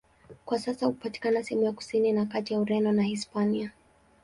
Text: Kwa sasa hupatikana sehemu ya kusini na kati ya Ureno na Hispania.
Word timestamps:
Kwa 0.45 0.59
sasa 0.59 0.85
hupatikana 0.85 1.43
sehemu 1.43 1.65
ya 1.65 1.71
kusini 1.71 2.11
na 2.11 2.25
kati 2.25 2.53
ya 2.53 2.59
Ureno 2.59 2.91
na 2.91 3.03
Hispania. 3.03 3.71